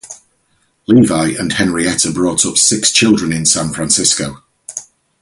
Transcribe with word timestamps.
Levi 0.87 1.29
and 1.37 1.53
Henrietta 1.53 2.09
brought 2.11 2.43
up 2.43 2.57
six 2.57 2.91
children 2.91 3.31
in 3.31 3.45
San 3.45 3.71
Francisco. 3.71 4.41